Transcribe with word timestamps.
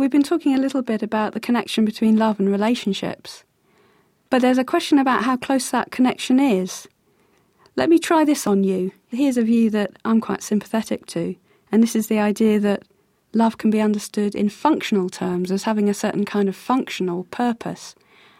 we've 0.00 0.10
been 0.10 0.22
talking 0.22 0.54
a 0.54 0.60
little 0.60 0.80
bit 0.80 1.02
about 1.02 1.34
the 1.34 1.40
connection 1.40 1.84
between 1.84 2.16
love 2.16 2.40
and 2.40 2.50
relationships. 2.50 3.44
But 4.30 4.40
there's 4.40 4.56
a 4.56 4.64
question 4.64 4.98
about 4.98 5.24
how 5.24 5.36
close 5.36 5.70
that 5.70 5.90
connection 5.90 6.40
is. 6.40 6.88
Let 7.76 7.90
me 7.90 7.98
try 7.98 8.24
this 8.24 8.46
on 8.46 8.64
you. 8.64 8.92
Here's 9.08 9.36
a 9.36 9.42
view 9.42 9.68
that 9.70 9.92
I'm 10.04 10.20
quite 10.22 10.42
sympathetic 10.42 11.04
to, 11.08 11.36
and 11.70 11.82
this 11.82 11.94
is 11.94 12.06
the 12.06 12.18
idea 12.18 12.58
that 12.60 12.84
love 13.34 13.58
can 13.58 13.70
be 13.70 13.80
understood 13.80 14.34
in 14.34 14.48
functional 14.48 15.10
terms 15.10 15.52
as 15.52 15.64
having 15.64 15.88
a 15.88 15.94
certain 15.94 16.24
kind 16.24 16.48
of 16.48 16.56
functional 16.56 17.24
purpose. 17.24 17.94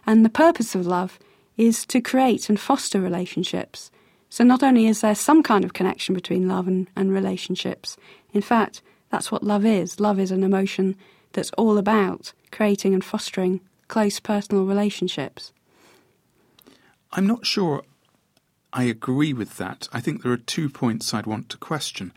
And 0.07 0.25
the 0.25 0.31
purpose 0.31 0.75
of 0.75 0.87
love 0.87 1.19
is 1.59 1.85
to 1.87 2.01
create 2.01 2.49
and 2.49 2.59
foster 2.59 3.01
relationships. 3.01 3.91
So 4.31 4.45
not 4.45 4.63
only 4.63 4.87
is 4.87 5.03
there 5.03 5.15
some 5.15 5.43
kind 5.43 5.65
of 5.65 5.75
connection 5.75 6.15
between 6.15 6.49
love 6.49 6.67
and, 6.67 6.89
and 6.97 7.13
relationships, 7.13 7.99
in 8.33 8.41
fact, 8.41 8.81
that's 9.11 9.31
what 9.31 9.43
love 9.43 9.67
is. 9.67 10.01
Love 10.01 10.19
is 10.19 10.31
an 10.31 10.43
emotion 10.43 10.97
that's 11.33 11.51
all 11.57 11.79
about 11.79 12.33
creating 12.51 12.95
and 12.95 13.05
fostering 13.05 13.61
close 13.89 14.21
personal 14.21 14.65
relationships. 14.65 15.53
I'm 17.13 17.27
not 17.27 17.47
sure 17.47 17.83
I 18.73 18.85
agree 18.85 19.33
with 19.33 19.57
that. 19.57 19.89
I 19.93 20.01
think 20.01 20.23
there 20.23 20.33
are 20.33 20.37
two 20.37 20.69
points 20.69 21.13
I'd 21.13 21.27
want 21.27 21.49
to 21.51 21.57
question. 21.57 22.13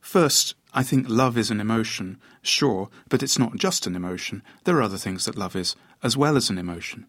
First, 0.00 0.54
I 0.74 0.82
think 0.82 1.08
love 1.08 1.38
is 1.38 1.50
an 1.50 1.60
emotion, 1.60 2.18
sure, 2.42 2.88
but 3.08 3.22
it's 3.22 3.38
not 3.38 3.56
just 3.56 3.86
an 3.86 3.94
emotion. 3.94 4.42
There 4.64 4.76
are 4.78 4.82
other 4.82 4.96
things 4.96 5.26
that 5.26 5.38
love 5.38 5.54
is, 5.54 5.76
as 6.02 6.16
well 6.16 6.36
as 6.36 6.50
an 6.50 6.58
emotion. 6.58 7.06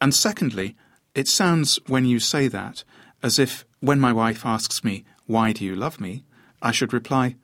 And 0.00 0.14
secondly, 0.14 0.76
it 1.14 1.26
sounds 1.26 1.80
when 1.88 2.04
you 2.04 2.20
say 2.20 2.48
that 2.48 2.84
as 3.22 3.38
if 3.38 3.64
when 3.80 3.98
my 3.98 4.12
wife 4.12 4.46
asks 4.46 4.84
me, 4.84 5.04
Why 5.26 5.52
do 5.52 5.64
you 5.64 5.74
love 5.74 6.00
me? 6.00 6.24
I 6.60 6.70
should 6.70 6.92
reply, 6.92 7.36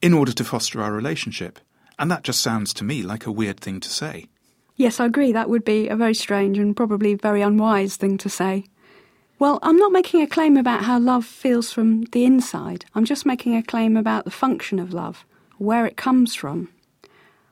In 0.00 0.14
order 0.14 0.32
to 0.32 0.44
foster 0.44 0.82
our 0.82 0.92
relationship. 0.92 1.58
And 1.98 2.10
that 2.10 2.24
just 2.24 2.40
sounds 2.40 2.72
to 2.74 2.84
me 2.84 3.02
like 3.02 3.26
a 3.26 3.32
weird 3.32 3.60
thing 3.60 3.80
to 3.80 3.88
say. 3.88 4.26
Yes, 4.76 5.00
I 5.00 5.06
agree. 5.06 5.32
That 5.32 5.50
would 5.50 5.64
be 5.64 5.88
a 5.88 5.96
very 5.96 6.14
strange 6.14 6.58
and 6.58 6.76
probably 6.76 7.14
very 7.14 7.42
unwise 7.42 7.96
thing 7.96 8.18
to 8.18 8.28
say. 8.28 8.64
Well, 9.38 9.58
I'm 9.62 9.76
not 9.76 9.92
making 9.92 10.22
a 10.22 10.26
claim 10.26 10.56
about 10.56 10.84
how 10.84 10.98
love 10.98 11.24
feels 11.24 11.72
from 11.72 12.04
the 12.12 12.24
inside. 12.24 12.84
I'm 12.94 13.04
just 13.04 13.26
making 13.26 13.56
a 13.56 13.62
claim 13.62 13.96
about 13.96 14.24
the 14.24 14.30
function 14.30 14.78
of 14.78 14.92
love, 14.92 15.24
where 15.58 15.84
it 15.84 15.96
comes 15.96 16.34
from. 16.34 16.68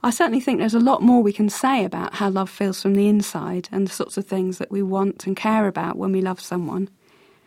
I 0.02 0.10
certainly 0.10 0.40
think 0.40 0.58
there's 0.58 0.74
a 0.74 0.80
lot 0.80 1.02
more 1.02 1.22
we 1.22 1.32
can 1.32 1.50
say 1.50 1.84
about 1.84 2.14
how 2.14 2.30
love 2.30 2.48
feels 2.48 2.80
from 2.80 2.94
the 2.94 3.08
inside 3.08 3.68
and 3.70 3.86
the 3.86 3.92
sorts 3.92 4.16
of 4.16 4.26
things 4.26 4.58
that 4.58 4.70
we 4.70 4.82
want 4.82 5.26
and 5.26 5.36
care 5.36 5.66
about 5.66 5.98
when 5.98 6.12
we 6.12 6.22
love 6.22 6.40
someone. 6.40 6.88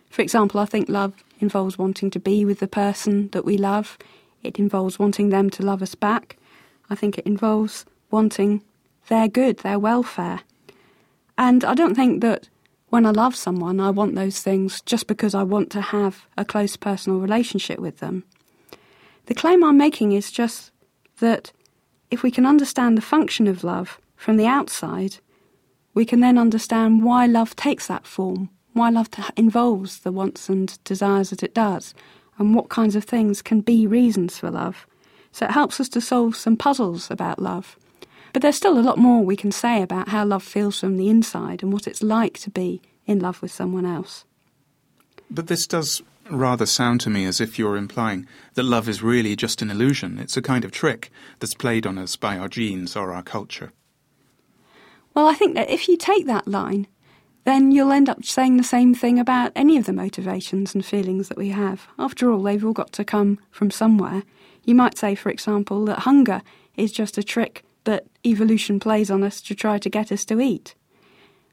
For 0.09 0.21
example, 0.21 0.59
I 0.59 0.65
think 0.65 0.87
love 0.87 1.23
involves 1.39 1.77
wanting 1.79 2.11
to 2.11 2.19
be 2.19 2.45
with 2.45 2.59
the 2.59 2.67
person 2.67 3.29
that 3.29 3.45
we 3.45 3.57
love. 3.57 3.97
It 4.43 4.59
involves 4.59 4.99
wanting 4.99 5.29
them 5.29 5.49
to 5.51 5.63
love 5.63 5.81
us 5.81 5.95
back. 5.95 6.37
I 6.93 6.95
think 6.95 7.17
it 7.17 7.25
involves 7.25 7.85
wanting 8.11 8.61
their 9.07 9.27
good, 9.27 9.57
their 9.57 9.79
welfare. 9.79 10.41
And 11.39 11.65
I 11.65 11.73
don't 11.73 11.95
think 11.95 12.21
that 12.21 12.49
when 12.89 13.07
I 13.07 13.09
love 13.09 13.35
someone, 13.35 13.79
I 13.79 13.89
want 13.89 14.13
those 14.13 14.41
things 14.41 14.79
just 14.81 15.07
because 15.07 15.33
I 15.33 15.41
want 15.41 15.71
to 15.71 15.81
have 15.81 16.27
a 16.37 16.45
close 16.45 16.75
personal 16.75 17.19
relationship 17.19 17.79
with 17.79 17.97
them. 17.97 18.25
The 19.25 19.33
claim 19.33 19.63
I'm 19.63 19.75
making 19.75 20.11
is 20.11 20.31
just 20.31 20.71
that 21.17 21.51
if 22.11 22.21
we 22.21 22.29
can 22.29 22.45
understand 22.45 22.95
the 22.95 23.01
function 23.01 23.47
of 23.47 23.63
love 23.63 23.99
from 24.15 24.37
the 24.37 24.45
outside, 24.45 25.17
we 25.95 26.05
can 26.05 26.19
then 26.19 26.37
understand 26.37 27.03
why 27.03 27.25
love 27.25 27.55
takes 27.55 27.87
that 27.87 28.05
form, 28.05 28.51
why 28.73 28.91
love 28.91 29.09
involves 29.35 30.01
the 30.01 30.11
wants 30.11 30.47
and 30.47 30.77
desires 30.83 31.31
that 31.31 31.41
it 31.41 31.55
does, 31.55 31.95
and 32.37 32.53
what 32.53 32.69
kinds 32.69 32.95
of 32.95 33.03
things 33.03 33.41
can 33.41 33.61
be 33.61 33.87
reasons 33.87 34.37
for 34.37 34.51
love. 34.51 34.85
So 35.33 35.45
it 35.45 35.51
helps 35.51 35.81
us 35.81 35.89
to 35.89 35.99
solve 35.99 36.37
some 36.37 36.55
puzzles 36.55 37.11
about 37.11 37.39
love. 37.39 37.77
But 38.31 38.41
there's 38.41 38.55
still 38.55 38.79
a 38.79 38.81
lot 38.81 38.97
more 38.97 39.23
we 39.23 39.35
can 39.35 39.51
say 39.51 39.81
about 39.81 40.09
how 40.09 40.25
love 40.25 40.43
feels 40.43 40.79
from 40.79 40.97
the 40.97 41.09
inside 41.09 41.61
and 41.61 41.73
what 41.73 41.87
it's 41.87 42.01
like 42.01 42.39
to 42.39 42.49
be 42.49 42.81
in 43.05 43.19
love 43.19 43.41
with 43.41 43.51
someone 43.51 43.85
else. 43.85 44.25
But 45.29 45.47
this 45.47 45.67
does 45.67 46.01
rather 46.29 46.65
sound 46.65 47.01
to 47.01 47.09
me 47.09 47.25
as 47.25 47.41
if 47.41 47.59
you're 47.59 47.75
implying 47.75 48.27
that 48.53 48.63
love 48.63 48.87
is 48.87 49.03
really 49.03 49.35
just 49.35 49.61
an 49.61 49.69
illusion. 49.69 50.17
It's 50.19 50.37
a 50.37 50.41
kind 50.41 50.63
of 50.63 50.71
trick 50.71 51.11
that's 51.39 51.53
played 51.53 51.85
on 51.85 51.97
us 51.97 52.15
by 52.15 52.37
our 52.37 52.47
genes 52.47 52.95
or 52.95 53.11
our 53.11 53.23
culture. 53.23 53.73
Well, 55.13 55.27
I 55.27 55.33
think 55.33 55.55
that 55.55 55.69
if 55.69 55.87
you 55.87 55.97
take 55.97 56.25
that 56.25 56.47
line, 56.47 56.87
then 57.43 57.71
you'll 57.71 57.91
end 57.91 58.09
up 58.09 58.23
saying 58.23 58.57
the 58.57 58.63
same 58.63 58.95
thing 58.95 59.19
about 59.19 59.51
any 59.55 59.77
of 59.77 59.85
the 59.85 59.93
motivations 59.93 60.73
and 60.73 60.85
feelings 60.85 61.27
that 61.29 61.37
we 61.37 61.49
have. 61.49 61.87
After 61.99 62.31
all, 62.31 62.41
they've 62.41 62.63
all 62.63 62.73
got 62.73 62.91
to 62.93 63.03
come 63.03 63.39
from 63.51 63.69
somewhere. 63.69 64.23
You 64.65 64.75
might 64.75 64.97
say, 64.97 65.15
for 65.15 65.29
example, 65.29 65.85
that 65.85 65.99
hunger 65.99 66.41
is 66.75 66.91
just 66.91 67.17
a 67.17 67.23
trick 67.23 67.63
that 67.83 68.05
evolution 68.25 68.79
plays 68.79 69.11
on 69.11 69.23
us 69.23 69.41
to 69.41 69.55
try 69.55 69.77
to 69.77 69.89
get 69.89 70.11
us 70.11 70.25
to 70.25 70.39
eat. 70.39 70.75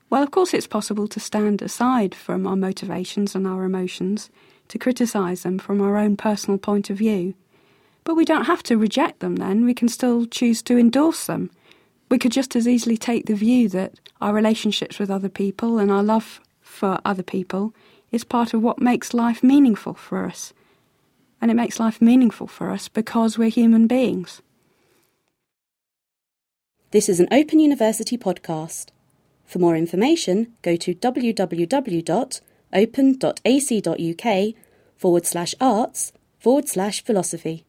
Well, 0.08 0.22
of 0.22 0.30
course, 0.30 0.54
it's 0.54 0.66
possible 0.66 1.06
to 1.08 1.20
stand 1.20 1.62
aside 1.62 2.14
from 2.14 2.46
our 2.46 2.56
motivations 2.56 3.34
and 3.34 3.46
our 3.46 3.64
emotions, 3.64 4.30
to 4.68 4.78
criticise 4.78 5.42
them 5.42 5.58
from 5.58 5.80
our 5.80 5.96
own 5.96 6.16
personal 6.16 6.58
point 6.58 6.90
of 6.90 6.98
view. 6.98 7.34
But 8.04 8.14
we 8.14 8.24
don't 8.24 8.46
have 8.46 8.62
to 8.64 8.78
reject 8.78 9.20
them 9.20 9.36
then, 9.36 9.64
we 9.64 9.74
can 9.74 9.88
still 9.88 10.26
choose 10.26 10.62
to 10.62 10.78
endorse 10.78 11.26
them. 11.26 11.50
We 12.08 12.18
could 12.18 12.32
just 12.32 12.56
as 12.56 12.66
easily 12.66 12.96
take 12.96 13.26
the 13.26 13.34
view 13.34 13.68
that 13.68 14.00
our 14.20 14.32
relationships 14.32 14.98
with 14.98 15.10
other 15.10 15.28
people 15.28 15.78
and 15.78 15.90
our 15.92 16.02
love 16.02 16.40
for 16.60 16.98
other 17.04 17.22
people 17.22 17.72
is 18.10 18.24
part 18.24 18.52
of 18.52 18.62
what 18.62 18.80
makes 18.80 19.14
life 19.14 19.42
meaningful 19.42 19.94
for 19.94 20.24
us. 20.24 20.52
And 21.40 21.50
it 21.50 21.54
makes 21.54 21.80
life 21.80 22.02
meaningful 22.02 22.46
for 22.46 22.70
us 22.70 22.88
because 22.88 23.38
we're 23.38 23.48
human 23.48 23.86
beings. 23.86 24.42
This 26.90 27.08
is 27.08 27.20
an 27.20 27.28
Open 27.30 27.60
University 27.60 28.18
podcast. 28.18 28.88
For 29.46 29.58
more 29.58 29.76
information, 29.76 30.54
go 30.62 30.76
to 30.76 30.94
www.open.ac.uk 30.94 32.14
forward 34.96 35.26
slash 35.26 35.54
arts 35.60 36.12
forward 36.38 36.68
slash 36.68 37.04
philosophy. 37.04 37.64